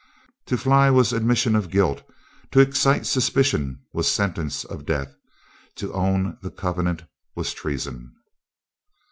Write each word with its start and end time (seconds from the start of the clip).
To 0.47 0.57
fly 0.57 0.89
was 0.89 1.13
admission 1.13 1.55
of 1.55 1.69
guilt; 1.69 2.01
to 2.53 2.59
excite 2.59 3.05
suspicion 3.05 3.81
was 3.93 4.09
sentence 4.09 4.65
of 4.65 4.83
death; 4.83 5.15
to 5.75 5.93
own 5.93 6.39
the 6.41 6.49
covenant 6.49 7.03
was 7.35 7.53
treason. 7.53 8.11